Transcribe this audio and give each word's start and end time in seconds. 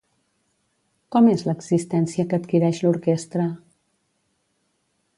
Com 1.15 1.29
és 1.33 1.43
l'existència 1.49 2.27
que 2.31 2.41
adquireix 2.41 2.83
l'orquestra? 2.87 3.49